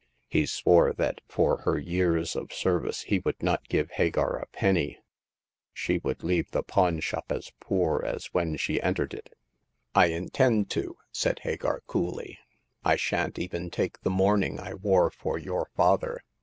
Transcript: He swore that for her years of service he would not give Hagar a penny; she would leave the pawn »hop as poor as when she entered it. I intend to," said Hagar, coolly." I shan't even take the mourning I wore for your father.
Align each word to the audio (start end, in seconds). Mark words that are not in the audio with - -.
He 0.29 0.47
swore 0.47 0.93
that 0.93 1.21
for 1.27 1.57
her 1.57 1.77
years 1.77 2.35
of 2.35 2.51
service 2.51 3.01
he 3.01 3.19
would 3.19 3.43
not 3.43 3.67
give 3.69 3.91
Hagar 3.91 4.35
a 4.35 4.47
penny; 4.47 4.97
she 5.73 5.99
would 5.99 6.23
leave 6.23 6.49
the 6.49 6.63
pawn 6.63 6.99
»hop 7.03 7.31
as 7.31 7.51
poor 7.59 8.03
as 8.03 8.25
when 8.33 8.57
she 8.57 8.81
entered 8.81 9.13
it. 9.13 9.31
I 9.93 10.07
intend 10.07 10.71
to," 10.71 10.97
said 11.11 11.41
Hagar, 11.43 11.83
coolly." 11.85 12.39
I 12.83 12.95
shan't 12.95 13.37
even 13.37 13.69
take 13.69 14.01
the 14.01 14.09
mourning 14.09 14.59
I 14.59 14.73
wore 14.73 15.11
for 15.11 15.37
your 15.37 15.69
father. 15.75 16.23